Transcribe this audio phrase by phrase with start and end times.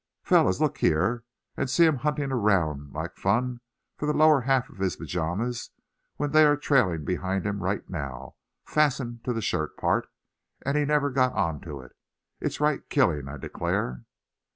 [0.23, 1.23] fellows look here,
[1.55, 3.61] and see him hunting around like fun
[3.95, 5.69] for the lower half of his pajamas,
[6.15, 8.33] when they are trailing behind him right now,
[8.65, 10.07] fastened to the shirt part;
[10.65, 11.91] and he never got on to it.
[12.39, 14.01] It's right killing, I declare."